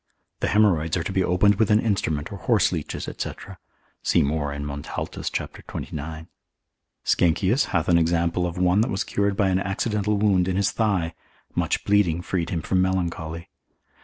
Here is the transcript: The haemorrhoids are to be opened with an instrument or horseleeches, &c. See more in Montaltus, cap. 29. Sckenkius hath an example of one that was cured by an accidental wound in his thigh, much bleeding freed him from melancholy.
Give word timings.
The 0.39 0.47
haemorrhoids 0.47 0.97
are 0.97 1.03
to 1.03 1.11
be 1.13 1.23
opened 1.23 1.57
with 1.59 1.69
an 1.69 1.79
instrument 1.79 2.31
or 2.31 2.39
horseleeches, 2.39 3.03
&c. 3.05 3.31
See 4.01 4.23
more 4.23 4.51
in 4.51 4.65
Montaltus, 4.65 5.29
cap. 5.31 5.55
29. 5.67 6.27
Sckenkius 7.05 7.65
hath 7.65 7.87
an 7.87 7.99
example 7.99 8.47
of 8.47 8.57
one 8.57 8.81
that 8.81 8.89
was 8.89 9.03
cured 9.03 9.37
by 9.37 9.49
an 9.49 9.59
accidental 9.59 10.17
wound 10.17 10.47
in 10.47 10.55
his 10.55 10.71
thigh, 10.71 11.13
much 11.53 11.83
bleeding 11.83 12.23
freed 12.23 12.49
him 12.49 12.63
from 12.63 12.81
melancholy. 12.81 13.51